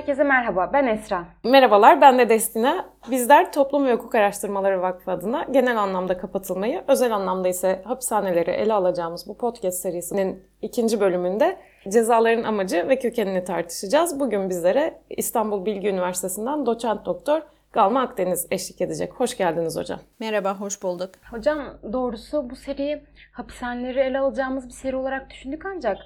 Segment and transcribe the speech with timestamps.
[0.00, 1.24] Herkese merhaba, ben Esra.
[1.44, 2.84] Merhabalar, ben de Destina.
[3.10, 8.72] Bizler Toplum ve Hukuk Araştırmaları Vakfı adına genel anlamda kapatılmayı, özel anlamda ise hapishaneleri ele
[8.72, 11.56] alacağımız bu podcast serisinin ikinci bölümünde
[11.88, 14.20] cezaların amacı ve kökenini tartışacağız.
[14.20, 17.42] Bugün bizlere İstanbul Bilgi Üniversitesi'nden doçent doktor
[17.72, 19.12] Galma Akdeniz eşlik edecek.
[19.12, 20.00] Hoş geldiniz hocam.
[20.20, 21.10] Merhaba, hoş bulduk.
[21.30, 21.58] Hocam
[21.92, 25.98] doğrusu bu seriyi hapishaneleri ele alacağımız bir seri olarak düşündük ancak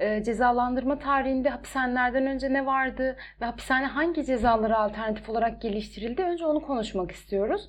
[0.00, 6.22] e, cezalandırma tarihinde hapishanelerden önce ne vardı ve hapishane hangi cezalara alternatif olarak geliştirildi?
[6.22, 7.68] Önce onu konuşmak istiyoruz.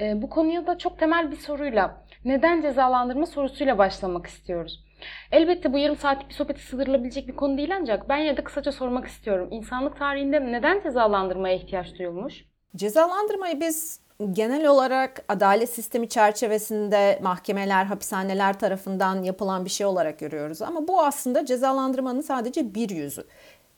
[0.00, 4.84] E, bu konuya da çok temel bir soruyla, neden cezalandırma sorusuyla başlamak istiyoruz.
[5.32, 8.72] Elbette bu yarım saatlik bir sohbeti sığdırılabilecek bir konu değil ancak ben yine de kısaca
[8.72, 9.48] sormak istiyorum.
[9.50, 12.44] İnsanlık tarihinde neden cezalandırmaya ihtiyaç duyulmuş?
[12.76, 20.62] Cezalandırmayı biz genel olarak adalet sistemi çerçevesinde mahkemeler, hapishaneler tarafından yapılan bir şey olarak görüyoruz.
[20.62, 23.24] Ama bu aslında cezalandırmanın sadece bir yüzü.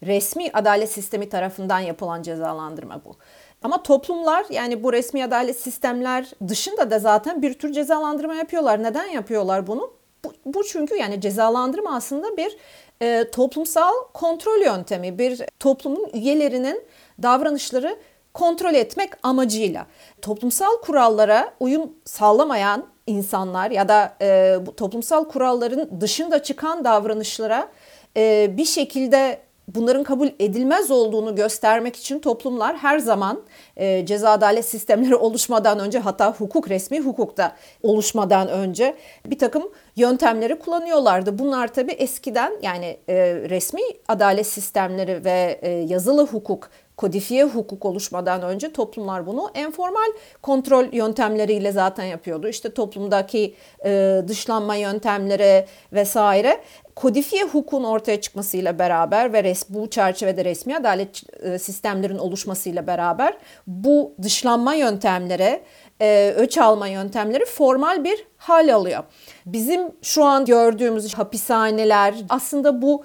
[0.02, 3.16] Resmi adalet sistemi tarafından yapılan cezalandırma bu.
[3.62, 8.82] Ama toplumlar yani bu resmi adalet sistemler dışında da zaten bir tür cezalandırma yapıyorlar.
[8.82, 9.92] Neden yapıyorlar bunu?
[10.24, 12.56] Bu, bu çünkü yani cezalandırma aslında bir
[13.02, 16.84] e, toplumsal kontrol yöntemi, bir toplumun üyelerinin
[17.22, 17.96] davranışları
[18.34, 19.86] kontrol etmek amacıyla
[20.22, 27.68] toplumsal kurallara uyum sağlamayan insanlar ya da e, bu toplumsal kuralların dışında çıkan davranışlara
[28.16, 29.38] e, bir şekilde
[29.74, 33.42] bunların kabul edilmez olduğunu göstermek için toplumlar her zaman
[33.76, 40.58] e, ceza adalet sistemleri oluşmadan önce hatta hukuk resmi hukukta oluşmadan önce bir takım yöntemleri
[40.58, 41.38] kullanıyorlardı.
[41.38, 46.70] Bunlar tabi eskiden yani e, resmi adalet sistemleri ve e, yazılı hukuk
[47.00, 50.12] kodifiye hukuk oluşmadan önce toplumlar bunu enformal
[50.42, 52.48] kontrol yöntemleriyle zaten yapıyordu.
[52.48, 56.60] İşte toplumdaki e, dışlanma yöntemleri vesaire
[56.96, 63.36] kodifiye hukukun ortaya çıkmasıyla beraber ve res, bu çerçevede resmi adalet e, sistemlerin oluşmasıyla beraber
[63.66, 65.62] bu dışlanma yöntemleri,
[66.00, 69.04] e, öç alma yöntemleri formal bir hal alıyor.
[69.46, 73.04] Bizim şu an gördüğümüz hapishaneler aslında bu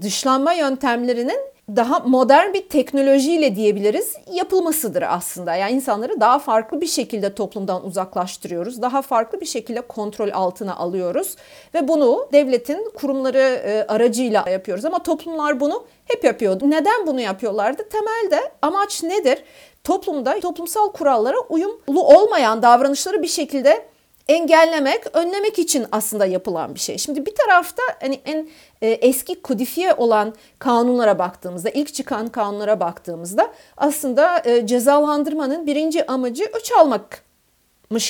[0.00, 5.54] dışlanma yöntemlerinin daha modern bir teknolojiyle diyebiliriz yapılmasıdır aslında.
[5.54, 8.82] Yani insanları daha farklı bir şekilde toplumdan uzaklaştırıyoruz.
[8.82, 11.36] Daha farklı bir şekilde kontrol altına alıyoruz
[11.74, 14.84] ve bunu devletin kurumları e, aracıyla yapıyoruz.
[14.84, 16.70] Ama toplumlar bunu hep yapıyordu.
[16.70, 17.88] Neden bunu yapıyorlardı?
[17.88, 19.44] Temelde amaç nedir?
[19.84, 23.91] Toplumda toplumsal kurallara uyumlu olmayan davranışları bir şekilde
[24.28, 26.98] engellemek, önlemek için aslında yapılan bir şey.
[26.98, 28.48] Şimdi bir tarafta hani en
[28.82, 36.44] e, eski kodifiye olan kanunlara baktığımızda, ilk çıkan kanunlara baktığımızda aslında e, cezalandırmanın birinci amacı
[36.54, 37.22] öç almak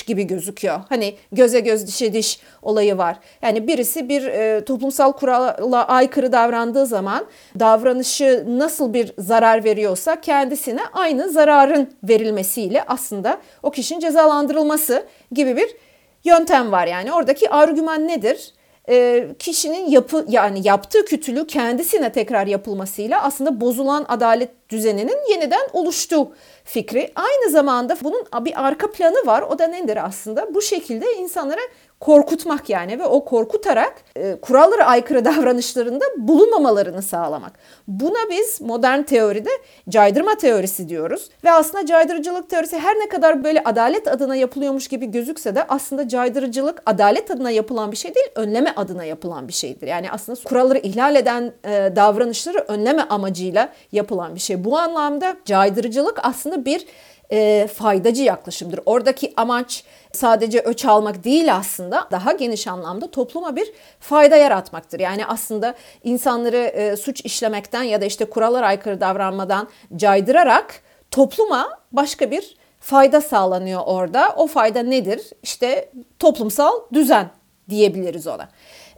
[0.07, 0.79] gibi gözüküyor.
[0.89, 3.17] Hani göze göz dişe diş olayı var.
[3.41, 7.25] Yani birisi bir e, toplumsal kurala aykırı davrandığı zaman
[7.59, 15.75] davranışı nasıl bir zarar veriyorsa kendisine aynı zararın verilmesiyle aslında o kişinin cezalandırılması gibi bir
[16.23, 17.13] yöntem var yani.
[17.13, 18.53] Oradaki argüman nedir?
[18.89, 26.31] E, kişinin yapı yani yaptığı kötülüğü kendisine tekrar yapılmasıyla aslında bozulan adalet düzeninin yeniden oluştuğu
[26.63, 27.11] fikri.
[27.15, 29.41] Aynı zamanda bunun bir arka planı var.
[29.41, 30.55] O da nedir aslında?
[30.55, 31.61] Bu şekilde insanlara
[32.03, 37.53] korkutmak yani ve o korkutarak e, kurallara aykırı davranışlarında bulunmamalarını sağlamak.
[37.87, 39.49] Buna biz modern teoride
[39.89, 41.29] caydırma teorisi diyoruz.
[41.43, 46.07] Ve aslında caydırıcılık teorisi her ne kadar böyle adalet adına yapılıyormuş gibi gözükse de aslında
[46.07, 49.87] caydırıcılık adalet adına yapılan bir şey değil, önleme adına yapılan bir şeydir.
[49.87, 54.63] Yani aslında kuralları ihlal eden e, davranışları önleme amacıyla yapılan bir şey.
[54.63, 56.85] Bu anlamda caydırıcılık aslında bir
[57.33, 58.79] e, faydacı yaklaşımdır.
[58.85, 64.99] Oradaki amaç sadece öç almak değil aslında daha geniş anlamda topluma bir fayda yaratmaktır.
[64.99, 72.31] Yani aslında insanları e, suç işlemekten ya da işte kurallara aykırı davranmadan caydırarak topluma başka
[72.31, 74.33] bir fayda sağlanıyor orada.
[74.37, 75.21] O fayda nedir?
[75.43, 77.29] İşte toplumsal düzen
[77.69, 78.49] diyebiliriz ona.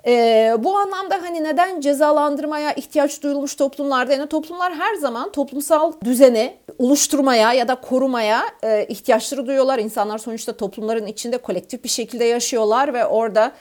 [0.08, 6.58] E, bu anlamda hani neden cezalandırmaya ihtiyaç duyulmuş toplumlarda yani toplumlar her zaman toplumsal düzeni
[6.80, 9.80] oluşturmaya ya da korumaya e, ihtiyaçları duyuyorlar.
[9.80, 13.52] İnsanlar sonuçta toplumların içinde kolektif bir şekilde yaşıyorlar ve orada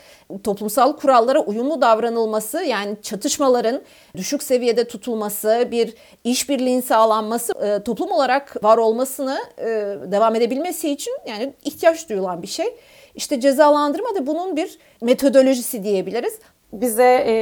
[0.44, 3.82] toplumsal kurallara uyumlu davranılması yani çatışmaların
[4.16, 5.94] düşük seviyede tutulması, bir
[6.24, 9.66] işbirliğin sağlanması e, toplum olarak var olmasını e,
[10.12, 12.66] devam edebilmesi için yani ihtiyaç duyulan bir şey.
[13.14, 16.38] İşte cezalandırma da bunun bir metodolojisi diyebiliriz.
[16.72, 17.34] Bize e,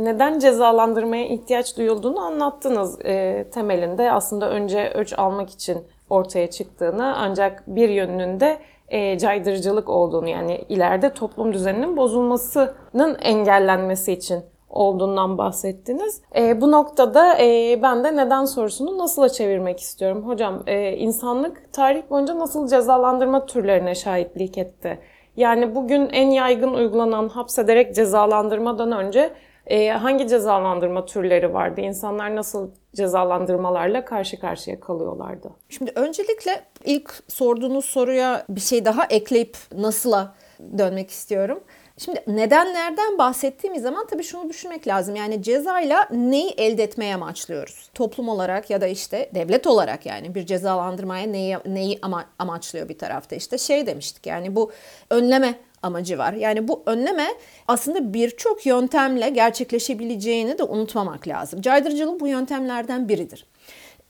[0.00, 2.98] neden cezalandırmaya ihtiyaç duyulduğunu anlattınız.
[3.04, 5.78] E, temelinde aslında önce ölç almak için
[6.10, 14.12] ortaya çıktığını ancak bir yönünün de e, caydırıcılık olduğunu yani ileride toplum düzeninin bozulmasının engellenmesi
[14.12, 16.22] için olduğundan bahsettiniz.
[16.36, 20.22] E, bu noktada e, ben de neden sorusunu nasıla çevirmek istiyorum.
[20.26, 24.98] Hocam e, insanlık tarih boyunca nasıl cezalandırma türlerine şahitlik etti?
[25.40, 29.32] Yani bugün en yaygın uygulanan hapsederek cezalandırmadan önce
[29.66, 31.80] e, hangi cezalandırma türleri vardı?
[31.80, 35.50] İnsanlar nasıl cezalandırmalarla karşı karşıya kalıyorlardı?
[35.68, 40.34] Şimdi öncelikle ilk sorduğunuz soruya bir şey daha ekleyip nasıla
[40.78, 41.60] dönmek istiyorum.
[42.04, 45.16] Şimdi nedenlerden bahsettiğimiz zaman tabii şunu düşünmek lazım.
[45.16, 47.90] Yani cezayla neyi elde etmeye amaçlıyoruz?
[47.94, 52.98] Toplum olarak ya da işte devlet olarak yani bir cezalandırmaya neyi, neyi ama, amaçlıyor bir
[52.98, 53.36] tarafta?
[53.36, 54.72] İşte şey demiştik yani bu
[55.10, 56.32] önleme amacı var.
[56.32, 57.26] Yani bu önleme
[57.68, 61.60] aslında birçok yöntemle gerçekleşebileceğini de unutmamak lazım.
[61.60, 63.46] Caydırıcılık bu yöntemlerden biridir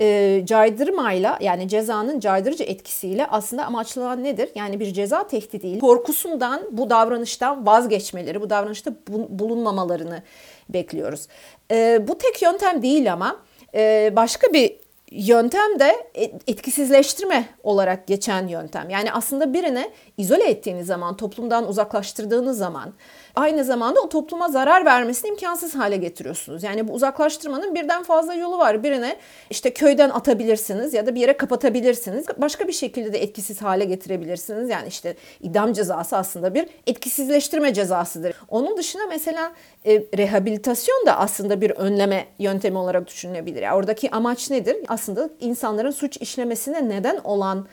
[0.01, 4.49] e, caydırmayla yani cezanın caydırıcı etkisiyle aslında amaçlanan nedir?
[4.55, 10.23] Yani bir ceza tehdidiyle korkusundan bu davranıştan vazgeçmeleri, bu davranışta bulunmamalarını
[10.69, 11.27] bekliyoruz.
[11.71, 13.37] E, bu tek yöntem değil ama
[13.75, 14.77] e, başka bir
[15.11, 16.07] yöntem de
[16.47, 18.91] etkisizleştirme olarak geçen yöntem.
[18.91, 22.93] Yani aslında birini izole ettiğiniz zaman, toplumdan uzaklaştırdığınız zaman
[23.35, 26.63] aynı zamanda o topluma zarar vermesini imkansız hale getiriyorsunuz.
[26.63, 28.83] Yani bu uzaklaştırmanın birden fazla yolu var.
[28.83, 29.17] Birine
[29.51, 32.27] işte köyden atabilirsiniz ya da bir yere kapatabilirsiniz.
[32.37, 34.71] Başka bir şekilde de etkisiz hale getirebilirsiniz.
[34.71, 38.35] Yani işte idam cezası aslında bir etkisizleştirme cezasıdır.
[38.49, 39.53] Onun dışında mesela
[39.87, 43.63] e, rehabilitasyon da aslında bir önleme yöntemi olarak düşünülebilir.
[43.63, 44.77] Yani oradaki amaç nedir?
[44.89, 47.67] Aslında insanların suç işlemesine neden olan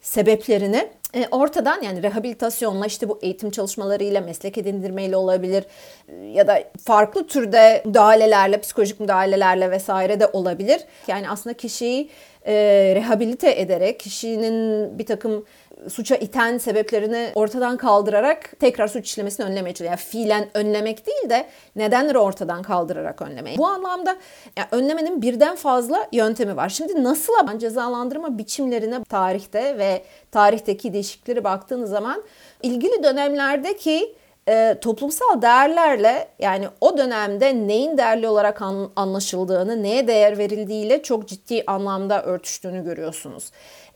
[0.00, 0.88] sebeplerini
[1.30, 5.64] ortadan yani rehabilitasyonla işte bu eğitim çalışmalarıyla meslek edindirmeyle olabilir
[6.08, 10.80] e, ya da farklı türde müdahalelerle psikolojik müdahalelerle vesaire de olabilir.
[11.06, 12.10] Yani aslında kişiyi
[12.46, 12.54] e,
[12.94, 15.44] rehabilite ederek kişinin bir takım
[15.90, 19.90] suça iten sebeplerini ortadan kaldırarak tekrar suç işlemesini önlemeye çalışıyor.
[19.90, 21.46] Yani fiilen önlemek değil de
[21.76, 23.58] nedenleri ortadan kaldırarak önlemeyi.
[23.58, 24.16] Bu anlamda
[24.56, 26.68] yani önlemenin birden fazla yöntemi var.
[26.68, 32.22] Şimdi nasıl cezalandırma biçimlerine tarihte ve tarihteki değişiklikleri baktığınız zaman
[32.62, 34.16] ilgili dönemlerdeki
[34.48, 41.28] e, toplumsal değerlerle yani o dönemde neyin değerli olarak an, anlaşıldığını, neye değer verildiğiyle çok
[41.28, 43.50] ciddi anlamda örtüştüğünü görüyorsunuz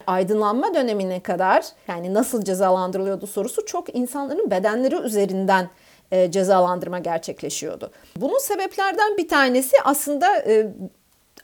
[0.07, 5.69] aydınlanma dönemine kadar yani nasıl cezalandırılıyordu sorusu çok insanların bedenleri üzerinden
[6.11, 7.91] e, cezalandırma gerçekleşiyordu.
[8.17, 10.67] Bunun sebeplerden bir tanesi aslında e,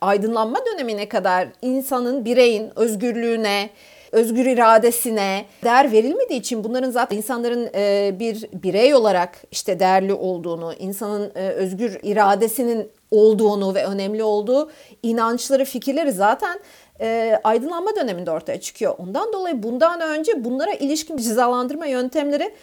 [0.00, 3.70] aydınlanma dönemine kadar insanın, bireyin özgürlüğüne,
[4.12, 10.74] özgür iradesine değer verilmediği için bunların zaten insanların e, bir birey olarak işte değerli olduğunu,
[10.78, 14.70] insanın e, özgür iradesinin olduğunu ve önemli olduğu
[15.02, 16.60] inançları, fikirleri zaten
[17.02, 18.94] e, aydınlanma döneminde ortaya çıkıyor.
[18.98, 22.54] Ondan dolayı bundan önce bunlara ilişkin cezalandırma yöntemleri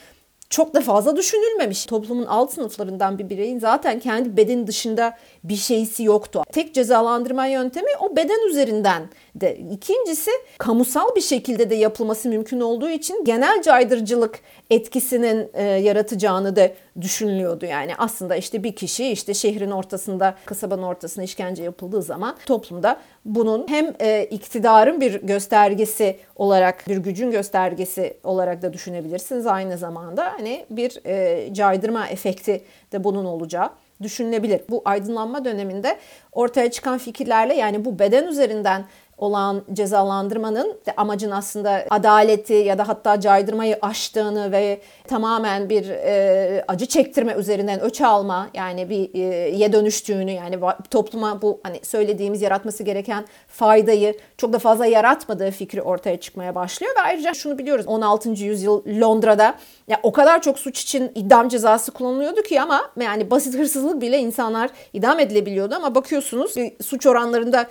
[0.49, 1.85] çok da fazla düşünülmemiş.
[1.85, 6.43] Toplumun alt sınıflarından bir bireyin zaten kendi beden dışında bir şeysi yoktu.
[6.51, 9.03] Tek cezalandırma yöntemi o beden üzerinden
[9.35, 9.57] de.
[9.71, 14.39] İkincisi kamusal bir şekilde de yapılması mümkün olduğu için genel caydırıcılık
[14.69, 16.71] etkisinin e, yaratacağını da
[17.01, 17.65] düşünülüyordu.
[17.65, 23.67] Yani aslında işte bir kişi işte şehrin ortasında, kasabanın ortasında işkence yapıldığı zaman toplumda bunun
[23.67, 29.47] hem e, iktidarın bir göstergesi olarak, bir gücün göstergesi olarak da düşünebilirsiniz.
[29.47, 32.61] Aynı zamanda hani bir e, caydırma efekti
[32.91, 33.69] de bunun olacağı
[34.01, 34.61] düşünülebilir.
[34.69, 35.97] Bu aydınlanma döneminde
[36.31, 38.85] ortaya çıkan fikirlerle yani bu beden üzerinden
[39.19, 46.85] olan cezalandırmanın amacın aslında adaleti ya da hatta caydırmayı aştığını ve tamamen bir e, acı
[46.85, 50.59] çektirme üzerinden öç alma yani bir e, ye dönüştüğünü yani
[50.91, 56.93] topluma bu hani söylediğimiz yaratması gereken faydayı çok da fazla yaratmadığı fikri ortaya çıkmaya başlıyor
[56.97, 58.29] ve ayrıca şunu biliyoruz 16.
[58.29, 59.55] yüzyıl Londra'da
[59.87, 64.19] ya o kadar çok suç için idam cezası kullanılıyordu ki ama yani basit hırsızlık bile
[64.19, 67.67] insanlar idam edilebiliyordu ama bakıyorsunuz suç oranlarında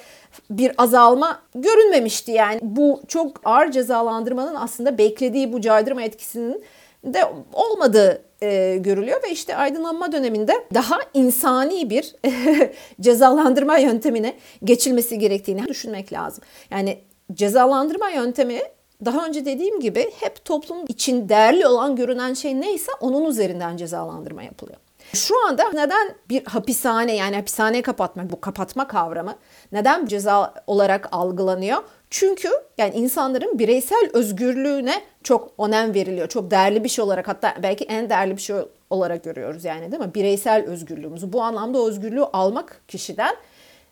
[0.50, 2.58] bir azalma görünmemişti yani.
[2.62, 6.64] Bu çok ağır cezalandırmanın aslında beklediği bu caydırma etkisinin
[7.04, 12.14] de olmadığı e, görülüyor ve işte aydınlanma döneminde daha insani bir
[13.00, 16.44] cezalandırma yöntemine geçilmesi gerektiğini düşünmek lazım.
[16.70, 16.98] Yani
[17.32, 18.60] cezalandırma yöntemi
[19.04, 24.42] daha önce dediğim gibi hep toplum için değerli olan görünen şey neyse onun üzerinden cezalandırma
[24.42, 24.78] yapılıyor.
[25.14, 29.34] Şu anda neden bir hapishane yani hapishaneye kapatmak bu kapatma kavramı
[29.72, 31.82] neden ceza olarak algılanıyor?
[32.10, 32.48] Çünkü
[32.78, 36.28] yani insanların bireysel özgürlüğüne çok önem veriliyor.
[36.28, 38.56] Çok değerli bir şey olarak hatta belki en değerli bir şey
[38.90, 40.14] olarak görüyoruz yani değil mi?
[40.14, 41.32] Bireysel özgürlüğümüzü.
[41.32, 43.36] Bu anlamda özgürlüğü almak kişiden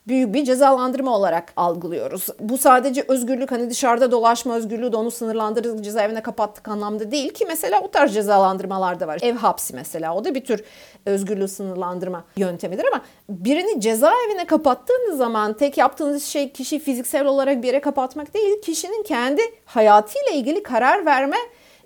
[0.08, 2.26] büyük bir cezalandırma olarak algılıyoruz.
[2.40, 7.44] Bu sadece özgürlük hani dışarıda dolaşma özgürlüğü de onu sınırlandırdık cezaevine kapattık anlamda değil ki
[7.48, 9.18] mesela o tarz cezalandırmalar da var.
[9.22, 10.64] Ev hapsi mesela o da bir tür
[11.06, 17.66] özgürlüğü sınırlandırma yöntemidir ama birini cezaevine kapattığınız zaman tek yaptığınız şey kişi fiziksel olarak bir
[17.66, 21.36] yere kapatmak değil kişinin kendi hayatıyla ilgili karar verme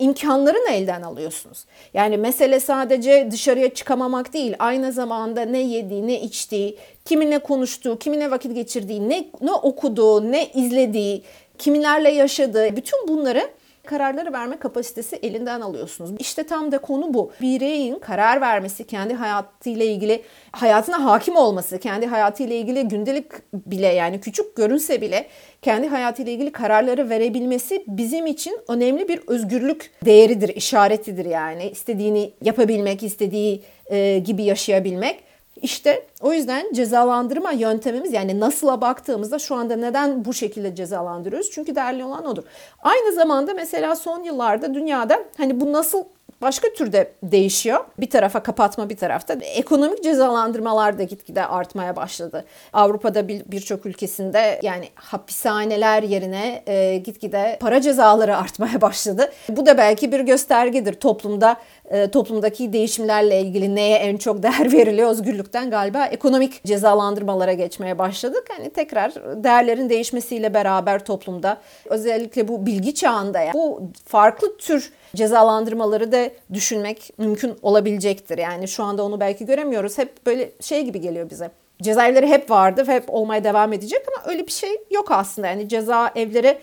[0.01, 1.65] imkanlarını elden alıyorsunuz.
[1.93, 8.31] Yani mesele sadece dışarıya çıkamamak değil, aynı zamanda ne yediği, ne içtiği, kiminle konuştuğu, kiminle
[8.31, 11.23] vakit geçirdiği, ne, ne okuduğu, ne izlediği,
[11.57, 13.49] kiminlerle yaşadığı, bütün bunları
[13.85, 16.11] kararları verme kapasitesi elinden alıyorsunuz.
[16.19, 17.31] İşte tam da konu bu.
[17.41, 20.21] Bireyin karar vermesi, kendi hayatıyla ilgili
[20.51, 25.27] hayatına hakim olması, kendi hayatıyla ilgili gündelik bile yani küçük görünse bile
[25.61, 31.69] kendi hayatıyla ilgili kararları verebilmesi bizim için önemli bir özgürlük değeridir, işaretidir yani.
[31.69, 33.61] İstediğini yapabilmek, istediği
[34.23, 35.30] gibi yaşayabilmek.
[35.61, 41.51] İşte o yüzden cezalandırma yöntemimiz yani nasıla baktığımızda şu anda neden bu şekilde cezalandırıyoruz?
[41.51, 42.43] Çünkü değerli olan odur.
[42.81, 46.03] Aynı zamanda mesela son yıllarda dünyada hani bu nasıl
[46.41, 47.79] başka türde değişiyor.
[47.99, 49.33] Bir tarafa kapatma bir tarafta.
[49.33, 52.45] Ekonomik cezalandırmalar da gitgide artmaya başladı.
[52.73, 59.31] Avrupa'da birçok ülkesinde yani hapishaneler yerine e, gitgide para cezaları artmaya başladı.
[59.49, 61.57] Bu da belki bir göstergedir toplumda
[61.89, 68.47] e, toplumdaki değişimlerle ilgili neye en çok değer veriliyor özgürlükten galiba ekonomik cezalandırmalara geçmeye başladık.
[68.57, 76.11] Hani tekrar değerlerin değişmesiyle beraber toplumda özellikle bu bilgi çağında ya bu farklı tür cezalandırmaları
[76.11, 78.37] da düşünmek mümkün olabilecektir.
[78.37, 79.97] Yani şu anda onu belki göremiyoruz.
[79.97, 81.51] Hep böyle şey gibi geliyor bize.
[81.81, 85.47] Cezaevleri hep vardı ve hep olmaya devam edecek ama öyle bir şey yok aslında.
[85.47, 86.57] Yani ceza evleri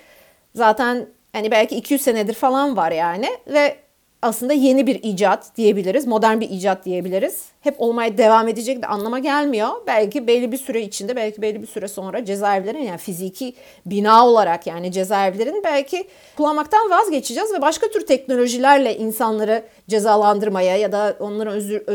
[0.55, 3.77] zaten hani belki 200 senedir falan var yani ve
[4.23, 6.07] aslında yeni bir icat diyebiliriz.
[6.07, 7.49] Modern bir icat diyebiliriz.
[7.61, 9.69] Hep olmaya devam edecek de anlama gelmiyor.
[9.87, 13.55] Belki belli bir süre içinde, belki belli bir süre sonra cezaevlerin yani fiziki
[13.87, 21.17] bina olarak yani cezaevlerin belki kullanmaktan vazgeçeceğiz ve başka tür teknolojilerle insanları cezalandırmaya ya da
[21.21, 21.87] onların özgür,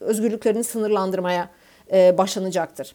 [0.00, 1.48] özgürlüklerini sınırlandırmaya
[1.92, 2.94] başlanacaktır.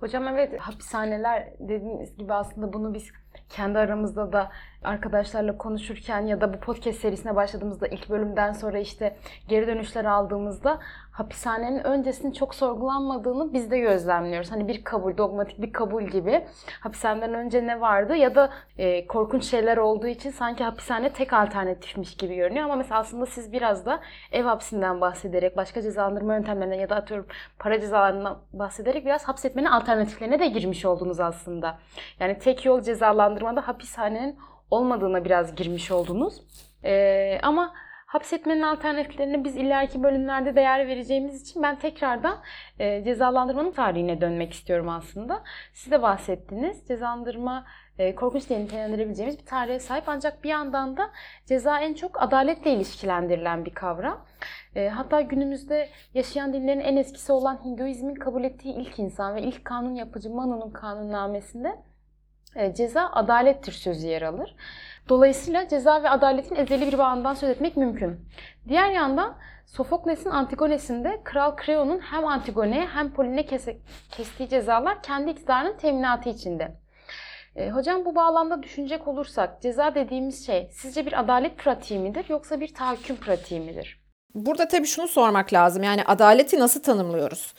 [0.00, 3.04] Hocam evet hapishaneler dediğiniz gibi aslında bunu biz
[3.48, 4.50] kendi aramızda da
[4.84, 9.16] arkadaşlarla konuşurken ya da bu podcast serisine başladığımızda ilk bölümden sonra işte
[9.48, 10.80] geri dönüşler aldığımızda
[11.16, 14.52] hapishanenin öncesinin çok sorgulanmadığını biz de gözlemliyoruz.
[14.52, 16.46] Hani bir kabul, dogmatik bir kabul gibi.
[16.80, 22.16] Hapishaneden önce ne vardı ya da e, korkunç şeyler olduğu için sanki hapishane tek alternatifmiş
[22.16, 22.64] gibi görünüyor.
[22.64, 24.00] Ama mesela aslında siz biraz da
[24.32, 27.26] ev hapsinden bahsederek, başka cezalandırma yöntemlerinden ya da atıyorum
[27.58, 31.78] para cezalarından bahsederek biraz hapsetmenin alternatiflerine de girmiş oldunuz aslında.
[32.20, 34.38] Yani tek yol cezalandırmada hapishanenin
[34.70, 36.42] olmadığına biraz girmiş oldunuz.
[36.84, 37.74] Ee, ama
[38.06, 42.38] hapsetmenin alternatiflerine biz ileriki bölümlerde değer vereceğimiz için ben tekrardan
[42.78, 45.42] e, cezalandırmanın tarihine dönmek istiyorum aslında.
[45.72, 46.88] Siz de bahsettiniz.
[46.88, 47.66] Cezalandırma
[47.98, 51.10] e, korkunç diye nitelendirebileceğimiz bir tarihe sahip ancak bir yandan da
[51.46, 54.26] ceza en çok adaletle ilişkilendirilen bir kavram.
[54.76, 59.64] E, hatta günümüzde yaşayan dinlerin en eskisi olan Hinduizmin kabul ettiği ilk insan ve ilk
[59.64, 61.76] kanun yapıcı Manu'nun kanunnamesinde
[62.56, 64.56] e, ceza adalettir sözü yer alır.
[65.08, 68.20] Dolayısıyla ceza ve adaletin ezeli bir bağından söz etmek mümkün.
[68.68, 69.36] Diğer yandan
[69.66, 73.46] Sofokles'in Antigones'inde Kral Kreon'un hem Antigone'ye hem Polin'e
[74.10, 76.76] kestiği cezalar kendi iktidarının teminatı içinde.
[77.56, 82.60] E, hocam bu bağlamda düşünecek olursak ceza dediğimiz şey sizce bir adalet pratiği midir yoksa
[82.60, 84.00] bir tahakküm pratiği midir?
[84.34, 85.82] Burada tabii şunu sormak lazım.
[85.82, 87.54] Yani adaleti nasıl tanımlıyoruz?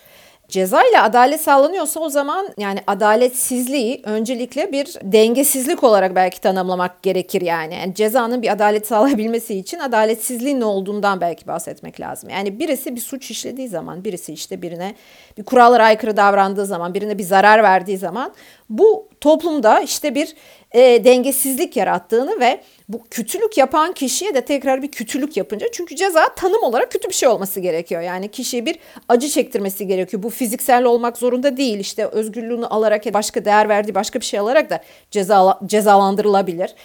[0.48, 7.42] Ceza ile adalet sağlanıyorsa o zaman yani adaletsizliği öncelikle bir dengesizlik olarak belki tanımlamak gerekir
[7.42, 7.74] yani.
[7.74, 12.30] yani cezanın bir adalet sağlayabilmesi için adaletsizliğin ne olduğundan belki bahsetmek lazım.
[12.30, 14.96] Yani birisi bir suç işlediği zaman, birisi işte birine
[15.38, 18.34] bir kurallara aykırı davrandığı zaman, birine bir zarar verdiği zaman
[18.70, 20.36] bu toplumda işte bir
[20.72, 26.36] e, dengesizlik yarattığını ve bu kötülük yapan kişiye de tekrar bir kötülük yapınca çünkü ceza
[26.36, 28.02] tanım olarak kötü bir şey olması gerekiyor.
[28.02, 28.80] Yani kişiye bir
[29.10, 30.24] acı çektirmesi gerekiyor.
[30.24, 31.80] Bu fiziksel olmak zorunda değil.
[31.80, 34.80] İşte özgürlüğünü alarak başka değer verdiği başka bir şey alarak da
[35.12, 36.76] ceza, cezalandırılabilir.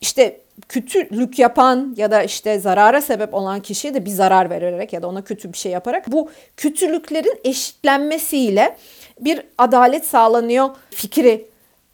[0.00, 5.02] İşte kötülük yapan ya da işte zarara sebep olan kişiye de bir zarar vererek ya
[5.02, 8.76] da ona kötü bir şey yaparak bu kötülüklerin eşitlenmesiyle
[9.20, 11.46] bir adalet sağlanıyor fikri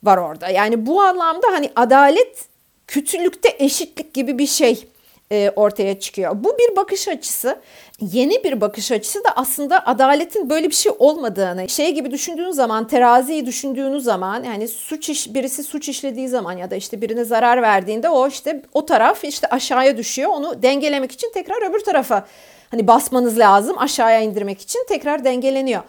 [0.03, 0.49] var orada.
[0.49, 2.49] Yani bu anlamda hani adalet
[2.87, 4.89] kötülükte eşitlik gibi bir şey
[5.33, 6.33] e, ortaya çıkıyor.
[6.35, 7.57] Bu bir bakış açısı.
[8.01, 12.87] Yeni bir bakış açısı da aslında adaletin böyle bir şey olmadığını, şey gibi düşündüğünüz zaman,
[12.87, 17.63] teraziyi düşündüğünüz zaman yani suç iş birisi suç işlediği zaman ya da işte birine zarar
[17.63, 20.31] verdiğinde o işte o taraf işte aşağıya düşüyor.
[20.31, 22.27] Onu dengelemek için tekrar öbür tarafa
[22.71, 25.83] hani basmanız lazım aşağıya indirmek için tekrar dengeleniyor.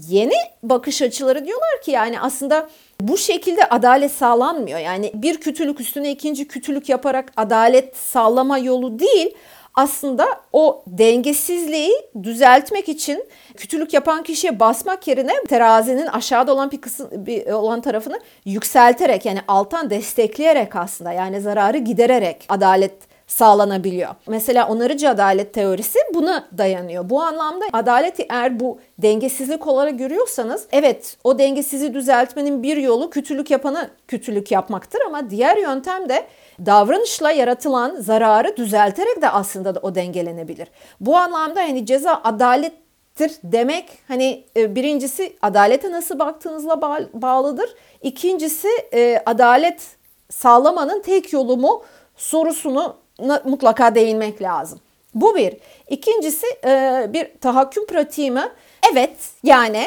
[0.00, 2.68] Yeni bakış açıları diyorlar ki yani aslında
[3.00, 4.78] bu şekilde adalet sağlanmıyor.
[4.78, 9.34] Yani bir kötülük üstüne ikinci kötülük yaparak adalet sağlama yolu değil
[9.74, 13.24] aslında o dengesizliği düzeltmek için
[13.56, 19.40] kötülük yapan kişiye basmak yerine terazinin aşağıda olan bir kısım bir olan tarafını yükselterek yani
[19.48, 24.14] alttan destekleyerek aslında yani zararı gidererek adalet sağlanabiliyor.
[24.26, 27.10] Mesela onarıcı adalet teorisi buna dayanıyor.
[27.10, 33.50] Bu anlamda adaleti eğer bu dengesizlik olarak görüyorsanız evet o dengesizliği düzeltmenin bir yolu kötülük
[33.50, 36.26] yapana kötülük yapmaktır ama diğer yöntem de
[36.66, 40.68] davranışla yaratılan zararı düzelterek de aslında da o dengelenebilir.
[41.00, 46.80] Bu anlamda hani ceza adalettir demek hani e, birincisi adalete nasıl baktığınızla
[47.12, 47.74] bağlıdır.
[48.02, 49.82] İkincisi e, adalet
[50.30, 51.82] sağlamanın tek yolu mu
[52.16, 53.01] sorusunu
[53.44, 54.80] mutlaka değinmek lazım.
[55.14, 55.56] Bu bir.
[55.88, 58.48] İkincisi e, bir tahakküm pratiği mi?
[58.92, 59.86] Evet yani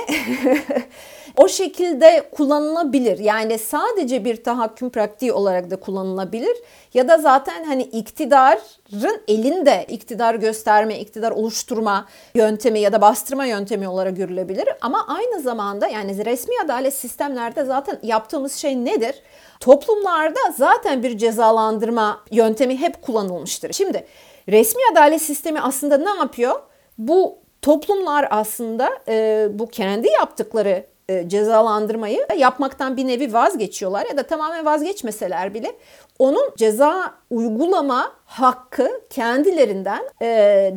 [1.37, 3.19] o şekilde kullanılabilir.
[3.19, 6.57] Yani sadece bir tahakküm pratiği olarak da kullanılabilir.
[6.93, 13.87] Ya da zaten hani iktidarın elinde iktidar gösterme, iktidar oluşturma yöntemi ya da bastırma yöntemi
[13.87, 14.69] olarak görülebilir.
[14.81, 19.15] Ama aynı zamanda yani resmi adalet sistemlerde zaten yaptığımız şey nedir?
[19.59, 23.73] Toplumlarda zaten bir cezalandırma yöntemi hep kullanılmıştır.
[23.73, 24.05] Şimdi
[24.49, 26.61] resmi adalet sistemi aslında ne yapıyor?
[26.97, 34.23] Bu toplumlar aslında e, bu kendi yaptıkları e, cezalandırmayı yapmaktan bir nevi vazgeçiyorlar ya da
[34.23, 35.71] tamamen vazgeçmeseler bile
[36.19, 40.27] onun ceza uygulama hakkı kendilerinden e,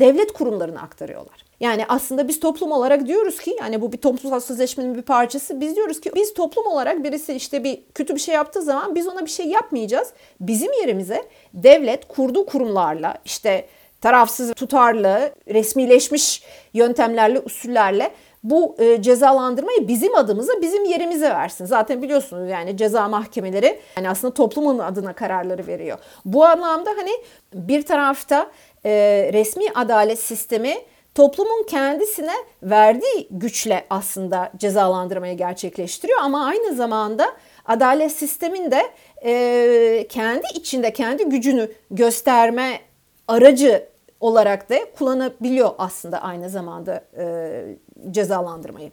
[0.00, 1.48] devlet kurumlarına aktarıyorlar.
[1.60, 5.60] Yani aslında biz toplum olarak diyoruz ki yani bu bir toplumsal sözleşmenin bir parçası.
[5.60, 9.08] Biz diyoruz ki biz toplum olarak birisi işte bir kötü bir şey yaptığı zaman biz
[9.08, 10.08] ona bir şey yapmayacağız.
[10.40, 13.68] Bizim yerimize devlet kurduğu kurumlarla işte
[14.00, 16.42] tarafsız, tutarlı, resmileşmiş
[16.74, 18.10] yöntemlerle, usullerle
[18.42, 21.64] bu e, cezalandırmayı bizim adımıza, bizim yerimize versin.
[21.64, 25.98] Zaten biliyorsunuz yani ceza mahkemeleri yani aslında toplumun adına kararları veriyor.
[26.24, 27.10] Bu anlamda hani
[27.54, 28.50] bir tarafta
[28.84, 28.90] e,
[29.32, 30.74] resmi adalet sistemi
[31.14, 37.26] toplumun kendisine verdiği güçle aslında cezalandırmayı gerçekleştiriyor ama aynı zamanda
[37.66, 38.82] adalet sisteminde
[39.24, 42.80] e, kendi içinde kendi gücünü gösterme
[43.28, 43.88] aracı
[44.20, 47.78] olarak da kullanabiliyor aslında aynı zamanda e,
[48.10, 48.90] cezalandırmayı.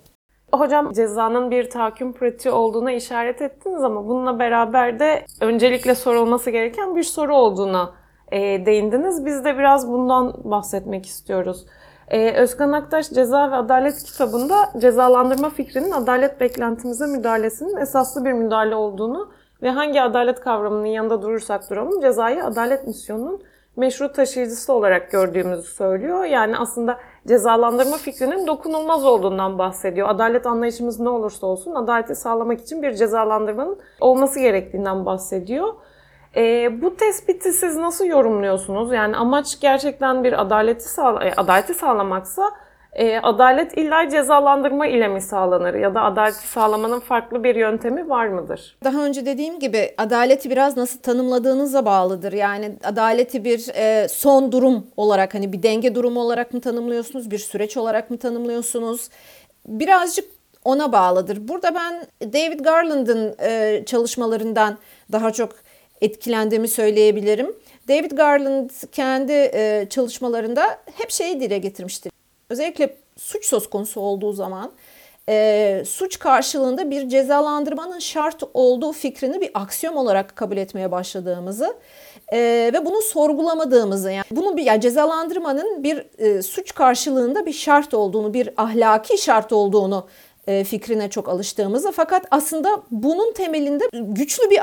[0.53, 6.95] Hocam cezanın bir tahakküm pratiği olduğuna işaret ettiniz ama bununla beraber de öncelikle sorulması gereken
[6.95, 7.93] bir soru olduğuna
[8.31, 9.25] e, değindiniz.
[9.25, 11.65] Biz de biraz bundan bahsetmek istiyoruz.
[12.07, 18.75] E, Özkan Aktaş Ceza ve Adalet kitabında cezalandırma fikrinin adalet beklentimize müdahalesinin esaslı bir müdahale
[18.75, 23.43] olduğunu ve hangi adalet kavramının yanında durursak duralım cezayı adalet misyonunun
[23.75, 26.23] meşru taşıyıcısı olarak gördüğümüzü söylüyor.
[26.23, 30.09] Yani aslında cezalandırma fikrinin dokunulmaz olduğundan bahsediyor.
[30.09, 35.73] Adalet anlayışımız ne olursa olsun adaleti sağlamak için bir cezalandırmanın olması gerektiğinden bahsediyor.
[36.35, 38.91] E, bu tespiti siz nasıl yorumluyorsunuz?
[38.91, 42.51] Yani amaç gerçekten bir adaleti, sağla e, adaleti sağlamaksa
[42.95, 48.27] e, adalet illa cezalandırma ile mi sağlanır ya da adaleti sağlamanın farklı bir yöntemi var
[48.27, 48.77] mıdır?
[48.83, 52.33] Daha önce dediğim gibi adaleti biraz nasıl tanımladığınıza bağlıdır.
[52.33, 57.37] Yani adaleti bir e, son durum olarak hani bir denge durumu olarak mı tanımlıyorsunuz, bir
[57.37, 59.09] süreç olarak mı tanımlıyorsunuz?
[59.67, 60.25] Birazcık
[60.65, 61.47] ona bağlıdır.
[61.47, 64.77] Burada ben David Garland'ın e, çalışmalarından
[65.11, 65.51] daha çok
[66.01, 67.55] etkilendiğimi söyleyebilirim.
[67.87, 72.11] David Garland kendi e, çalışmalarında hep şeyi dile getirmiştir.
[72.49, 74.71] Özellikle suç söz konusu olduğu zaman
[75.29, 81.75] e, suç karşılığında bir cezalandırmanın şart olduğu fikrini bir aksiyom olarak kabul etmeye başladığımızı
[82.33, 82.37] e,
[82.73, 88.33] ve bunu sorgulamadığımızı yani bunu bir yani cezalandırmanın bir e, suç karşılığında bir şart olduğunu,
[88.33, 90.07] bir ahlaki şart olduğunu
[90.65, 94.59] fikrine çok alıştığımızı fakat aslında bunun temelinde güçlü bir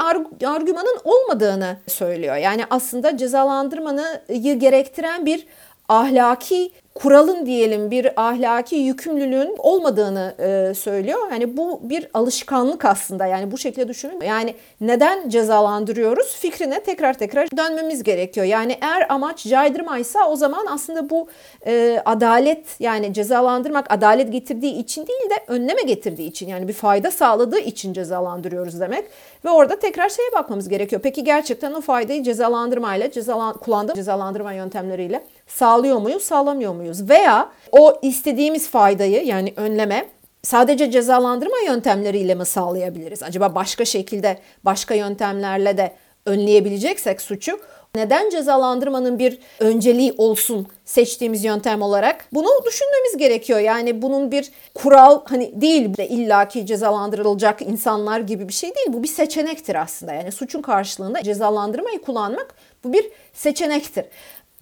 [0.47, 2.37] argümanın olmadığını söylüyor.
[2.37, 5.47] Yani aslında cezalandırmayı gerektiren bir
[5.88, 11.19] ahlaki kuralın diyelim bir ahlaki yükümlülüğün olmadığını e, söylüyor.
[11.31, 13.27] Yani bu bir alışkanlık aslında.
[13.27, 14.21] Yani bu şekilde düşünün.
[14.21, 18.47] Yani neden cezalandırıyoruz fikrine tekrar tekrar dönmemiz gerekiyor.
[18.47, 21.29] Yani eğer amaç caydırmaysa o zaman aslında bu
[21.67, 27.11] e, adalet yani cezalandırmak adalet getirdiği için değil de önleme getirdiği için yani bir fayda
[27.11, 29.05] sağladığı için cezalandırıyoruz demek.
[29.45, 31.03] Ve orada tekrar şeye bakmamız gerekiyor.
[31.05, 36.82] Peki gerçekten o faydayı cezalandırmayla, cezalan, kullandığım cezalandırma yöntemleriyle sağlıyor muyuz, sağlamıyor muyuz?
[37.09, 40.07] Veya o istediğimiz faydayı yani önleme
[40.42, 43.23] sadece cezalandırma yöntemleriyle mi sağlayabiliriz?
[43.23, 45.92] Acaba başka şekilde, başka yöntemlerle de
[46.27, 47.59] önleyebileceksek suçu
[47.95, 52.25] Neden cezalandırmanın bir önceliği olsun seçtiğimiz yöntem olarak?
[52.33, 53.59] Bunu düşünmemiz gerekiyor.
[53.59, 58.87] Yani bunun bir kural hani değil de illaki cezalandırılacak insanlar gibi bir şey değil.
[58.88, 60.12] Bu bir seçenektir aslında.
[60.12, 64.05] Yani suçun karşılığında cezalandırmayı kullanmak bu bir seçenektir.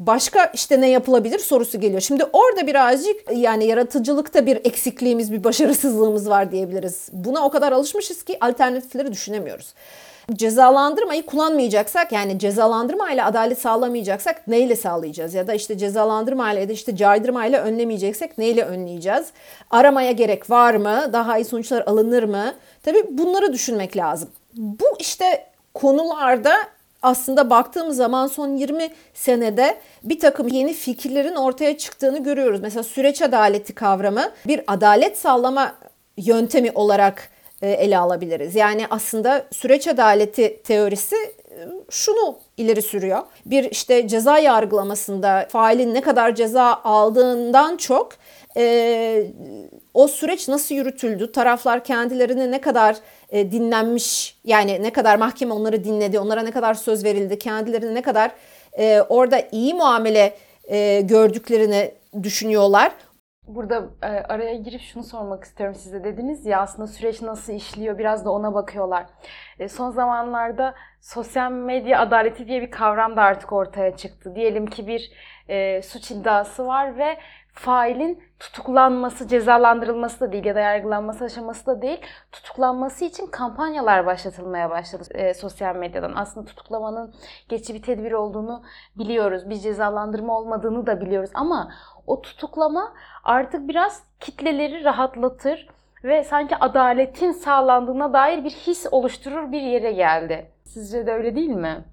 [0.00, 2.00] Başka işte ne yapılabilir sorusu geliyor.
[2.00, 7.08] Şimdi orada birazcık yani yaratıcılıkta bir eksikliğimiz, bir başarısızlığımız var diyebiliriz.
[7.12, 9.74] Buna o kadar alışmışız ki alternatifleri düşünemiyoruz.
[10.32, 15.34] Cezalandırmayı kullanmayacaksak yani cezalandırma ile adalet sağlamayacaksak neyle sağlayacağız?
[15.34, 19.26] Ya da işte cezalandırma ile ya da işte caydırma ile önlemeyeceksek neyle önleyeceğiz?
[19.70, 21.10] Aramaya gerek var mı?
[21.12, 22.54] Daha iyi sonuçlar alınır mı?
[22.82, 24.28] Tabii bunları düşünmek lazım.
[24.54, 26.52] Bu işte konularda
[27.02, 32.60] aslında baktığımız zaman son 20 senede bir takım yeni fikirlerin ortaya çıktığını görüyoruz.
[32.60, 35.74] Mesela süreç adaleti kavramı bir adalet sağlama
[36.16, 37.30] yöntemi olarak
[37.62, 38.54] e, ele alabiliriz.
[38.54, 41.56] Yani aslında süreç adaleti teorisi e,
[41.90, 43.22] şunu ileri sürüyor.
[43.46, 48.12] Bir işte ceza yargılamasında failin ne kadar ceza aldığından çok
[48.56, 49.26] e,
[49.94, 52.96] o süreç nasıl yürütüldü, taraflar kendilerini ne kadar
[53.30, 58.02] e, dinlenmiş, yani ne kadar mahkeme onları dinledi, onlara ne kadar söz verildi, kendilerini ne
[58.02, 58.30] kadar
[58.78, 62.92] e, orada iyi muamele e, gördüklerini düşünüyorlar.
[63.46, 66.04] Burada e, araya girip şunu sormak istiyorum size.
[66.04, 69.06] Dediniz ya aslında süreç nasıl işliyor biraz da ona bakıyorlar.
[69.58, 74.34] E, son zamanlarda sosyal medya adaleti diye bir kavram da artık ortaya çıktı.
[74.34, 75.10] Diyelim ki bir
[75.48, 77.16] e, suç iddiası var ve
[77.52, 82.00] failin tutuklanması, cezalandırılması da değil ya da yargılanması aşaması da değil,
[82.32, 86.12] tutuklanması için kampanyalar başlatılmaya başladı e, sosyal medyadan.
[86.16, 87.14] Aslında tutuklamanın
[87.48, 88.62] geçici bir tedbir olduğunu
[88.98, 89.50] biliyoruz.
[89.50, 91.72] Bir cezalandırma olmadığını da biliyoruz ama
[92.06, 92.92] o tutuklama
[93.24, 95.68] artık biraz kitleleri rahatlatır
[96.04, 100.50] ve sanki adaletin sağlandığına dair bir his oluşturur bir yere geldi.
[100.64, 101.84] Sizce de öyle değil mi?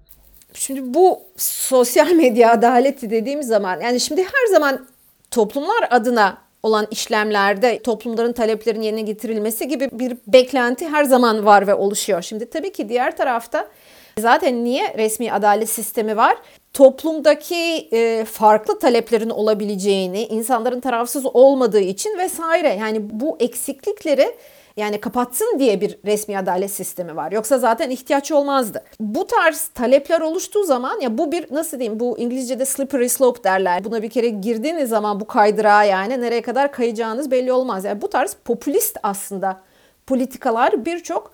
[0.54, 4.86] Şimdi bu sosyal medya adaleti dediğimiz zaman yani şimdi her zaman
[5.30, 11.74] toplumlar adına olan işlemlerde toplumların taleplerinin yerine getirilmesi gibi bir beklenti her zaman var ve
[11.74, 12.22] oluşuyor.
[12.22, 13.68] Şimdi tabii ki diğer tarafta
[14.18, 16.36] zaten niye resmi adalet sistemi var?
[16.72, 22.74] Toplumdaki e, farklı taleplerin olabileceğini, insanların tarafsız olmadığı için vesaire.
[22.80, 24.36] Yani bu eksiklikleri
[24.78, 27.32] yani kapatsın diye bir resmi adalet sistemi var.
[27.32, 28.84] Yoksa zaten ihtiyaç olmazdı.
[29.00, 33.84] Bu tarz talepler oluştuğu zaman ya bu bir nasıl diyeyim bu İngilizce'de slippery slope derler.
[33.84, 37.84] Buna bir kere girdiğiniz zaman bu kaydırağa yani nereye kadar kayacağınız belli olmaz.
[37.84, 39.60] Yani bu tarz popülist aslında
[40.06, 41.32] politikalar birçok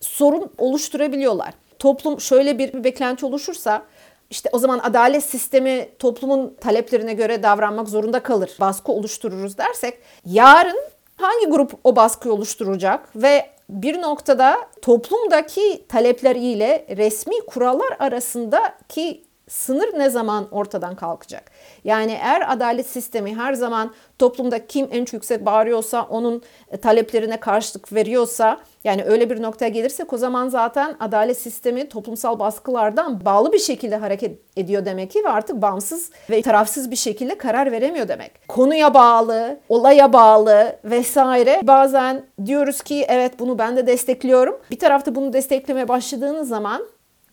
[0.00, 1.54] sorun oluşturabiliyorlar.
[1.78, 3.82] Toplum şöyle bir, bir beklenti oluşursa
[4.30, 8.50] işte o zaman adalet sistemi toplumun taleplerine göre davranmak zorunda kalır.
[8.60, 13.08] Baskı oluştururuz dersek yarın hangi grup o baskıyı oluşturacak?
[13.16, 21.50] Ve bir noktada toplumdaki talepler ile resmi kurallar arasındaki sınır ne zaman ortadan kalkacak?
[21.84, 26.42] Yani eğer adalet sistemi her zaman toplumda kim en yüksek bağırıyorsa onun
[26.82, 33.24] taleplerine karşılık veriyorsa yani öyle bir noktaya gelirsek o zaman zaten adalet sistemi toplumsal baskılardan
[33.24, 37.72] bağlı bir şekilde hareket ediyor demek ki ve artık bağımsız ve tarafsız bir şekilde karar
[37.72, 38.48] veremiyor demek.
[38.48, 41.60] Konuya bağlı, olaya bağlı vesaire.
[41.62, 44.56] Bazen diyoruz ki evet bunu ben de destekliyorum.
[44.70, 46.82] Bir tarafta bunu desteklemeye başladığınız zaman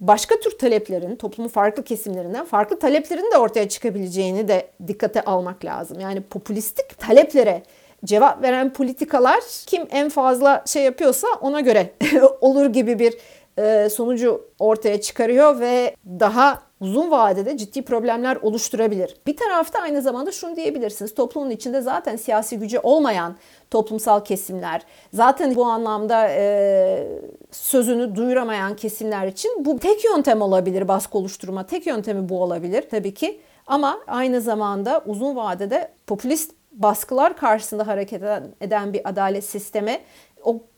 [0.02, 6.00] başka tür taleplerin, toplumun farklı kesimlerinden farklı taleplerin de ortaya çıkabileceğini de dikkate almak lazım.
[6.00, 7.64] Yani popülistik taleplere
[8.06, 11.94] cevap veren politikalar kim en fazla şey yapıyorsa ona göre
[12.42, 13.18] olur gibi bir
[13.58, 19.15] e, sonucu ortaya çıkarıyor ve daha uzun vadede ciddi problemler oluşturabilir.
[19.28, 21.15] Bir tarafta aynı zamanda şunu diyebilirsiniz.
[21.15, 23.36] Toplumun içinde zaten siyasi gücü olmayan
[23.72, 24.82] toplumsal kesimler,
[25.13, 27.08] zaten bu anlamda e,
[27.52, 31.65] sözünü duyuramayan kesimler için bu tek yöntem olabilir baskı oluşturma.
[31.65, 33.39] Tek yöntemi bu olabilir tabii ki.
[33.67, 38.24] Ama aynı zamanda uzun vadede popülist baskılar karşısında hareket
[38.62, 40.00] eden bir adalet sistemi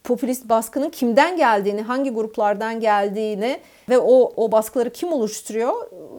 [0.03, 5.73] popülist baskının kimden geldiğini, hangi gruplardan geldiğini ve o, o baskıları kim oluşturuyor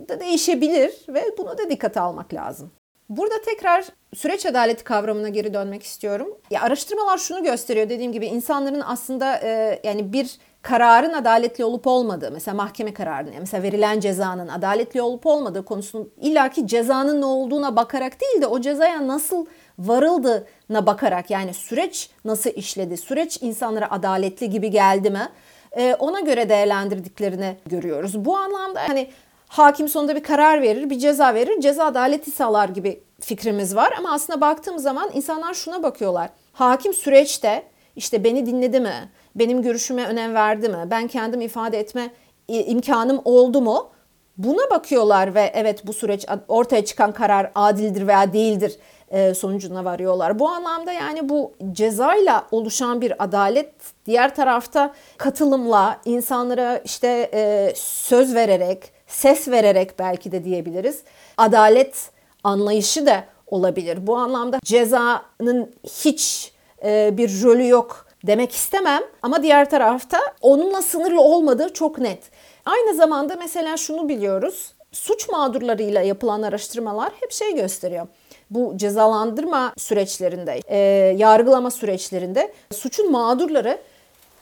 [0.08, 2.70] da değişebilir ve bunu da dikkate almak lazım.
[3.08, 6.28] Burada tekrar süreç adaleti kavramına geri dönmek istiyorum.
[6.50, 12.30] Ya araştırmalar şunu gösteriyor dediğim gibi insanların aslında e, yani bir kararın adaletli olup olmadığı,
[12.30, 18.20] mesela mahkeme kararının, mesela verilen cezanın adaletli olup olmadığı konusunu illaki cezanın ne olduğuna bakarak
[18.20, 19.46] değil de o cezaya nasıl
[19.78, 25.28] varıldığına bakarak yani süreç nasıl işledi, süreç insanlara adaletli gibi geldi mi
[25.76, 28.24] e, ona göre değerlendirdiklerini görüyoruz.
[28.24, 29.10] Bu anlamda hani
[29.48, 33.94] hakim sonunda bir karar verir, bir ceza verir, ceza adaleti sağlar gibi fikrimiz var.
[33.98, 36.30] Ama aslında baktığım zaman insanlar şuna bakıyorlar.
[36.52, 37.62] Hakim süreçte
[37.96, 39.08] işte beni dinledi mi?
[39.34, 40.86] Benim görüşüme önem verdi mi?
[40.90, 42.10] Ben kendim ifade etme
[42.48, 43.90] imkanım oldu mu?
[44.38, 48.78] Buna bakıyorlar ve evet bu süreç ortaya çıkan karar adildir veya değildir
[49.10, 50.38] e, sonucuna varıyorlar.
[50.38, 53.70] Bu anlamda yani bu cezayla oluşan bir adalet
[54.06, 61.02] diğer tarafta katılımla insanlara işte e, söz vererek, ses vererek belki de diyebiliriz.
[61.36, 62.10] Adalet
[62.44, 64.06] anlayışı da olabilir.
[64.06, 66.52] Bu anlamda cezanın hiç
[66.84, 72.30] e, bir rolü yok demek istemem ama diğer tarafta onunla sınırlı olmadığı çok net.
[72.66, 74.72] Aynı zamanda mesela şunu biliyoruz.
[74.92, 78.06] Suç mağdurlarıyla yapılan araştırmalar hep şey gösteriyor.
[78.50, 80.78] Bu cezalandırma süreçlerinde, e,
[81.16, 83.78] yargılama süreçlerinde suçun mağdurları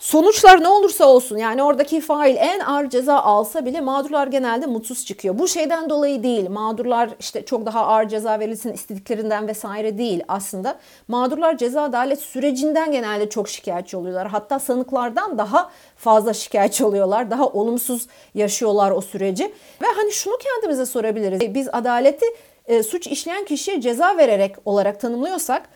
[0.02, 5.06] Sonuçlar ne olursa olsun yani oradaki fail en ağır ceza alsa bile mağdurlar genelde mutsuz
[5.06, 5.38] çıkıyor.
[5.38, 6.50] Bu şeyden dolayı değil.
[6.50, 10.78] Mağdurlar işte çok daha ağır ceza verilsin istediklerinden vesaire değil aslında.
[11.08, 14.28] Mağdurlar ceza adalet sürecinden genelde çok şikayetçi oluyorlar.
[14.28, 17.30] Hatta sanıklardan daha fazla şikayetçi oluyorlar.
[17.30, 19.44] Daha olumsuz yaşıyorlar o süreci.
[19.82, 21.54] Ve hani şunu kendimize sorabiliriz.
[21.54, 22.26] Biz adaleti
[22.66, 25.68] e, suç işleyen kişiye ceza vererek olarak tanımlıyorsak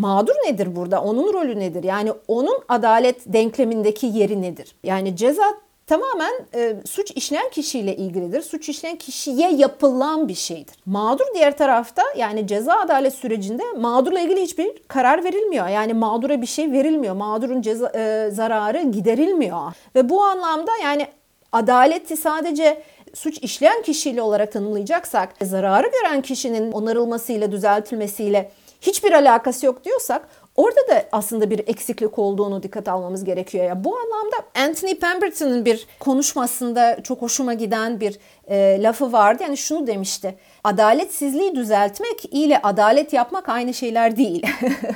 [0.00, 1.02] mağdur nedir burada?
[1.02, 1.84] Onun rolü nedir?
[1.84, 4.74] Yani onun adalet denklemindeki yeri nedir?
[4.84, 5.42] Yani ceza
[5.86, 8.42] tamamen e, suç işleyen kişiyle ilgilidir.
[8.42, 10.74] Suç işleyen kişiye yapılan bir şeydir.
[10.86, 15.68] Mağdur diğer tarafta yani ceza adalet sürecinde mağdurla ilgili hiçbir karar verilmiyor.
[15.68, 17.14] Yani mağdura bir şey verilmiyor.
[17.14, 19.72] Mağdurun ceza, e, zararı giderilmiyor.
[19.94, 21.06] Ve bu anlamda yani
[21.52, 22.82] adaleti sadece
[23.14, 30.88] suç işleyen kişiyle olarak tanımlayacaksak zararı gören kişinin onarılmasıyla, düzeltilmesiyle hiçbir alakası yok diyorsak orada
[30.88, 33.64] da aslında bir eksiklik olduğunu dikkat almamız gerekiyor.
[33.64, 39.42] Ya bu anlamda Anthony Pemberton'ın bir konuşmasında çok hoşuma giden bir e, lafı vardı.
[39.42, 40.34] Yani şunu demişti.
[40.64, 44.46] Adaletsizliği düzeltmek ile adalet yapmak aynı şeyler değil.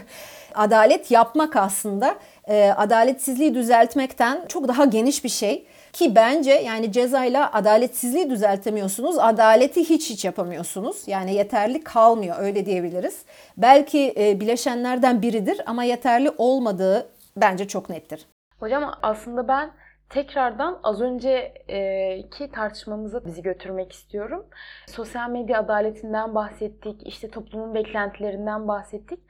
[0.55, 2.15] adalet yapmak aslında
[2.49, 5.67] e, adaletsizliği düzeltmekten çok daha geniş bir şey.
[5.95, 9.19] Ki bence yani cezayla adaletsizliği düzeltemiyorsunuz.
[9.19, 11.09] Adaleti hiç hiç yapamıyorsunuz.
[11.09, 13.25] Yani yeterli kalmıyor öyle diyebiliriz.
[13.57, 18.27] Belki e, bileşenlerden biridir ama yeterli olmadığı bence çok nettir.
[18.61, 19.71] Hocam aslında ben
[20.09, 24.47] tekrardan az önceki tartışmamıza bizi götürmek istiyorum.
[24.87, 29.21] Sosyal medya adaletinden bahsettik, işte toplumun beklentilerinden bahsettik.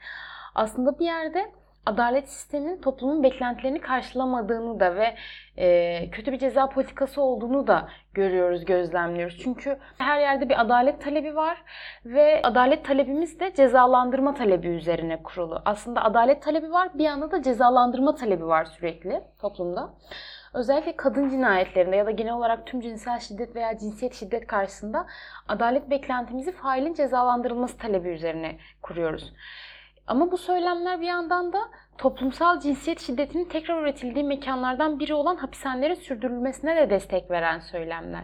[0.55, 1.51] Aslında bir yerde
[1.85, 5.15] adalet sisteminin toplumun beklentilerini karşılamadığını da ve
[5.57, 9.39] e, kötü bir ceza politikası olduğunu da görüyoruz, gözlemliyoruz.
[9.43, 11.57] Çünkü her yerde bir adalet talebi var
[12.05, 15.61] ve adalet talebimiz de cezalandırma talebi üzerine kurulu.
[15.65, 19.93] Aslında adalet talebi var, bir yanda da cezalandırma talebi var sürekli toplumda.
[20.53, 25.07] Özellikle kadın cinayetlerinde ya da genel olarak tüm cinsel şiddet veya cinsiyet şiddet karşısında
[25.47, 29.33] adalet beklentimizi failin cezalandırılması talebi üzerine kuruyoruz.
[30.07, 31.59] Ama bu söylemler bir yandan da
[31.97, 38.23] toplumsal cinsiyet şiddetinin tekrar üretildiği mekanlardan biri olan hapishanelerin sürdürülmesine de destek veren söylemler.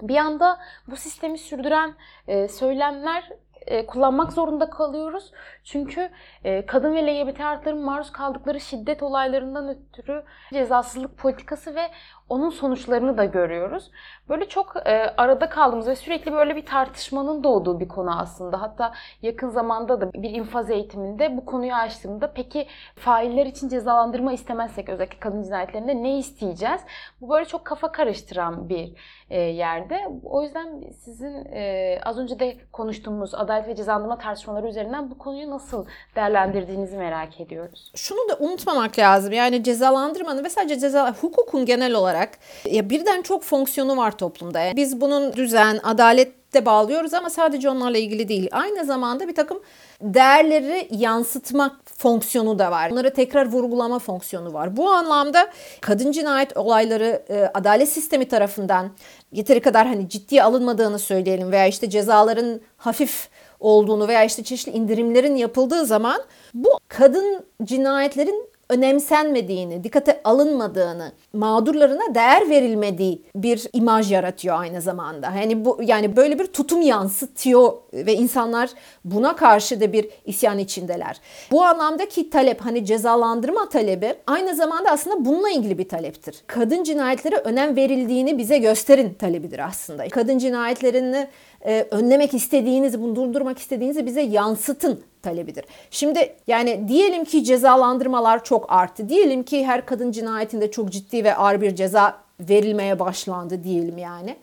[0.00, 1.94] Bir yanda bu sistemi sürdüren
[2.26, 3.28] e, söylemler
[3.66, 5.32] e, kullanmak zorunda kalıyoruz.
[5.64, 6.10] Çünkü
[6.44, 10.22] e, kadın ve LGBT artıların maruz kaldıkları şiddet olaylarından ötürü
[10.52, 11.90] cezasızlık politikası ve
[12.28, 13.90] onun sonuçlarını da görüyoruz.
[14.28, 18.60] Böyle çok e, arada kaldığımız ve sürekli böyle bir tartışmanın doğduğu bir konu aslında.
[18.60, 24.88] Hatta yakın zamanda da bir infaz eğitiminde bu konuyu açtığımda peki failler için cezalandırma istemezsek
[24.88, 26.80] özellikle kadın cinayetlerinde ne isteyeceğiz?
[27.20, 28.94] Bu böyle çok kafa karıştıran bir
[29.30, 30.00] e, yerde.
[30.24, 35.50] O yüzden sizin e, az önce de konuştuğumuz adalet ve cezalandırma tartışmaları üzerinden bu konuyu
[35.52, 35.86] nasıl
[36.16, 37.92] değerlendirdiğinizi merak ediyoruz.
[37.94, 39.32] Şunu da unutmamak lazım.
[39.32, 44.60] Yani cezalandırmanın ve sadece ceza hukukun genel olarak ya birden çok fonksiyonu var toplumda.
[44.60, 48.48] Yani biz bunun düzen, adalet de bağlıyoruz ama sadece onlarla ilgili değil.
[48.52, 49.60] Aynı zamanda bir takım
[50.00, 52.90] değerleri yansıtmak fonksiyonu da var.
[52.90, 54.76] Bunları tekrar vurgulama fonksiyonu var.
[54.76, 58.90] Bu anlamda kadın cinayet olayları e, adalet sistemi tarafından
[59.32, 63.28] yeteri kadar hani ciddiye alınmadığını söyleyelim veya işte cezaların hafif
[63.62, 66.20] olduğunu veya işte çeşitli indirimlerin yapıldığı zaman
[66.54, 75.34] bu kadın cinayetlerin önemsenmediğini, dikkate alınmadığını, mağdurlarına değer verilmediği bir imaj yaratıyor aynı zamanda.
[75.34, 78.70] Hani bu yani böyle bir tutum yansıtıyor ve insanlar
[79.04, 81.20] buna karşı da bir isyan içindeler.
[81.50, 86.36] Bu anlamdaki talep hani cezalandırma talebi aynı zamanda aslında bununla ilgili bir taleptir.
[86.46, 90.08] Kadın cinayetleri önem verildiğini bize gösterin talebidir aslında.
[90.08, 91.28] Kadın cinayetlerini
[91.66, 95.64] e, önlemek istediğinizi, bunu durdurmak istediğinizi bize yansıtın talebidir.
[95.90, 99.08] Şimdi yani diyelim ki cezalandırmalar çok arttı.
[99.08, 104.36] Diyelim ki her kadın cinayetinde çok ciddi ve ağır bir ceza verilmeye başlandı diyelim yani.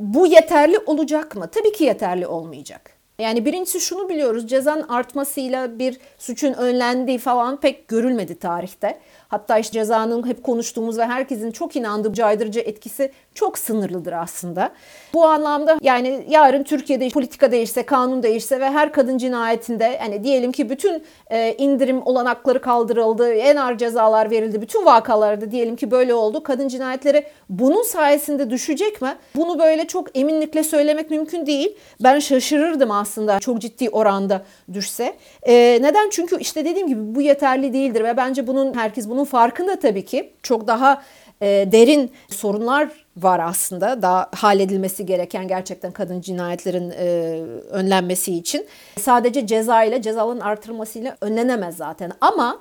[0.00, 1.48] Bu yeterli olacak mı?
[1.52, 3.02] Tabii ki yeterli olmayacak.
[3.18, 8.98] Yani birincisi şunu biliyoruz cezanın artmasıyla bir suçun önlendiği falan pek görülmedi tarihte.
[9.32, 14.70] Hatta işte cezanın hep konuştuğumuz ve herkesin çok inandığı caydırıcı etkisi çok sınırlıdır aslında.
[15.14, 20.52] Bu anlamda yani yarın Türkiye'de politika değişse, kanun değişse ve her kadın cinayetinde hani diyelim
[20.52, 26.14] ki bütün e, indirim olanakları kaldırıldı, en ağır cezalar verildi, bütün vakalarda diyelim ki böyle
[26.14, 26.42] oldu.
[26.42, 29.16] Kadın cinayetleri bunun sayesinde düşecek mi?
[29.36, 31.76] Bunu böyle çok eminlikle söylemek mümkün değil.
[32.00, 34.42] Ben şaşırırdım aslında çok ciddi oranda
[34.72, 35.14] düşse.
[35.42, 36.10] E, neden?
[36.10, 40.34] Çünkü işte dediğim gibi bu yeterli değildir ve bence bunun herkes bunun farkında tabii ki.
[40.42, 41.02] Çok daha
[41.42, 44.02] e, derin sorunlar var aslında.
[44.02, 47.06] Daha halledilmesi gereken gerçekten kadın cinayetlerin e,
[47.70, 48.66] önlenmesi için.
[49.00, 52.12] Sadece ceza ile cezaların artırılmasıyla önlenemez zaten.
[52.20, 52.58] Ama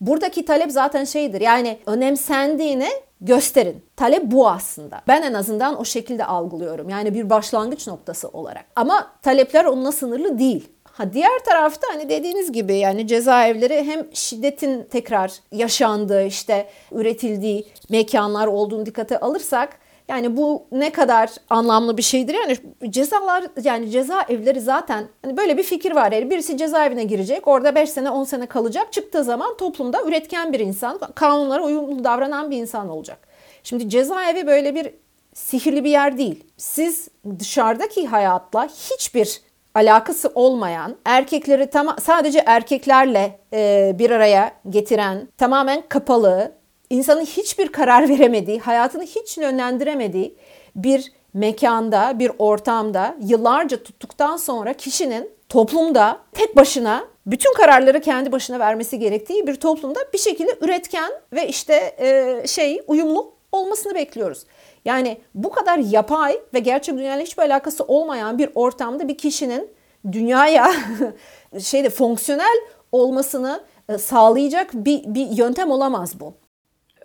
[0.00, 1.40] buradaki talep zaten şeydir.
[1.40, 2.88] Yani önemsendiğini
[3.20, 3.84] gösterin.
[3.96, 5.00] Talep bu aslında.
[5.08, 6.88] Ben en azından o şekilde algılıyorum.
[6.88, 8.64] Yani bir başlangıç noktası olarak.
[8.76, 10.68] Ama talepler onunla sınırlı değil.
[10.94, 18.46] Ha diğer tarafta hani dediğiniz gibi yani cezaevleri hem şiddetin tekrar yaşandığı işte üretildiği mekanlar
[18.46, 19.78] olduğunu dikkate alırsak
[20.08, 22.34] yani bu ne kadar anlamlı bir şeydir.
[22.34, 22.56] Yani
[22.92, 26.12] cezalar yani cezaevleri zaten hani böyle bir fikir var.
[26.12, 27.48] Yani birisi cezaevine girecek.
[27.48, 28.92] Orada 5 sene 10 sene kalacak.
[28.92, 33.18] Çıktığı zaman toplumda üretken bir insan, kanunlara uyumlu davranan bir insan olacak.
[33.62, 34.90] Şimdi cezaevi böyle bir
[35.34, 36.44] sihirli bir yer değil.
[36.56, 39.40] Siz dışarıdaki hayatla hiçbir
[39.74, 46.52] alakası olmayan, erkekleri tam sadece erkeklerle e, bir araya getiren, tamamen kapalı,
[46.90, 50.36] insanın hiçbir karar veremediği, hayatını hiç yönlendiremediği
[50.76, 58.58] bir mekanda, bir ortamda yıllarca tuttuktan sonra kişinin toplumda tek başına bütün kararları kendi başına
[58.58, 64.44] vermesi gerektiği bir toplumda bir şekilde üretken ve işte e, şey uyumlu olmasını bekliyoruz.
[64.84, 69.70] Yani bu kadar yapay ve gerçek dünyayla hiçbir alakası olmayan bir ortamda bir kişinin
[70.12, 70.66] dünyaya
[71.58, 72.60] şeyde fonksiyonel
[72.92, 76.34] olmasını e, sağlayacak bir, bir yöntem olamaz bu.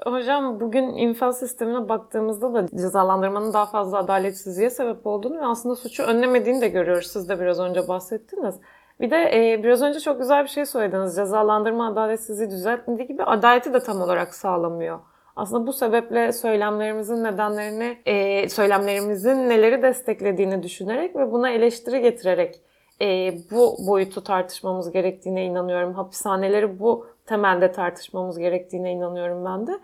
[0.05, 6.03] Hocam bugün infaz sistemine baktığımızda da cezalandırmanın daha fazla adaletsizliğe sebep olduğunu ve aslında suçu
[6.03, 7.07] önlemediğini de görüyoruz.
[7.07, 8.55] Siz de biraz önce bahsettiniz.
[9.01, 11.15] Bir de e, biraz önce çok güzel bir şey söylediniz.
[11.15, 14.99] Cezalandırma adaletsizliği düzeltmediği gibi adaleti de tam olarak sağlamıyor.
[15.39, 22.61] Aslında bu sebeple söylemlerimizin nedenlerini, e, söylemlerimizin neleri desteklediğini düşünerek ve buna eleştiri getirerek
[23.01, 25.93] e, bu boyutu tartışmamız gerektiğine inanıyorum.
[25.93, 29.79] Hapishaneleri bu temelde tartışmamız gerektiğine inanıyorum ben de.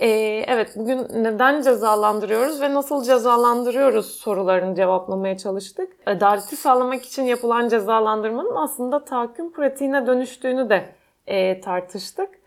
[0.00, 0.08] E,
[0.48, 5.96] evet bugün neden cezalandırıyoruz ve nasıl cezalandırıyoruz sorularını cevaplamaya çalıştık.
[6.06, 10.84] Adaleti sağlamak için yapılan cezalandırmanın aslında tahakküm pratiğine dönüştüğünü de
[11.26, 12.41] e, tartıştık.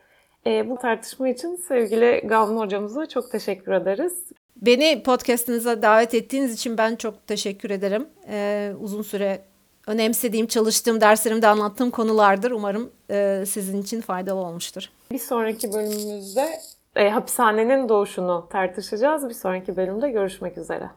[0.48, 4.14] E, bu tartışma için sevgili Gavin hocamıza çok teşekkür ederiz.
[4.56, 8.08] Beni podcastınıza davet ettiğiniz için ben çok teşekkür ederim.
[8.30, 9.42] Ee, uzun süre
[9.88, 12.52] önemsediğim, çalıştığım, derslerimde anlattığım konulardır.
[12.52, 14.90] Umarım e, sizin için faydalı olmuştur.
[15.12, 16.48] Bir sonraki bölümümüzde
[16.96, 19.30] e, hapishanenin doğuşunu tartışacağız.
[19.30, 20.90] Bir sonraki bölümde görüşmek üzere.